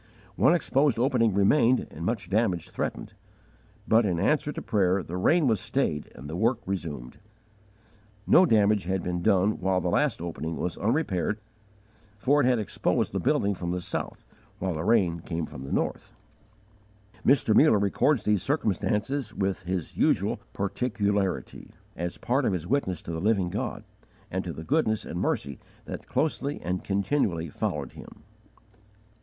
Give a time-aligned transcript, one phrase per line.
[0.35, 3.13] One exposed opening remained and much damage threatened;
[3.87, 7.19] but, in answer to prayer, the rain was stayed, and the work resumed.
[8.25, 11.39] No damage had been done while the last opening was unrepaired
[12.17, 14.25] for it had exposed the building from the south,
[14.57, 16.13] while the rain came from the north.
[17.23, 17.53] Mr.
[17.55, 23.21] Muller records these circumstances with his usual particularity, as part of his witness to the
[23.21, 23.83] Living God,
[24.31, 28.23] and to the goodness and mercy that closely and continually followed him.